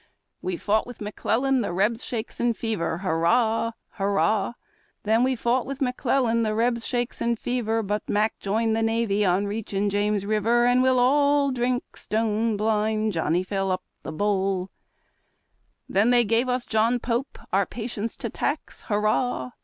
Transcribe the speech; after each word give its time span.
We 0.41 0.57
fought 0.57 0.87
with 0.87 0.99
McClellan, 0.99 1.61
the 1.61 1.71
Rebs, 1.71 2.03
shakes 2.03 2.39
and 2.39 2.57
fever. 2.57 2.97
Hurrah! 3.03 3.73
Hurrah! 3.89 4.53
Then 5.03 5.21
we 5.23 5.35
fought 5.35 5.67
with 5.67 5.79
McClellan, 5.79 6.41
the 6.41 6.55
Rebs, 6.55 6.87
shakes 6.87 7.21
and 7.21 7.37
fever. 7.37 7.83
But 7.83 8.09
Mac 8.09 8.39
joined 8.39 8.75
the 8.75 8.81
navy 8.81 9.23
on 9.23 9.45
reaching 9.45 9.91
James 9.91 10.25
River, 10.25 10.65
And 10.65 10.81
we'll 10.81 10.97
all 10.97 11.51
drink, 11.51 11.83
etc. 11.93 12.47
Then 12.57 13.09
they 16.09 16.23
gave 16.25 16.49
us 16.49 16.65
John 16.65 16.99
Pope, 16.99 17.37
our 17.53 17.67
patience 17.67 18.17
to 18.17 18.29
tax. 18.31 18.81
Hurrah 18.87 19.51